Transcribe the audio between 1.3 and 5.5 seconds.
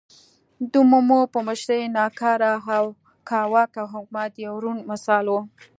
په مشرۍ ناکاره او کاواکه حکومت یو روڼ مثال و.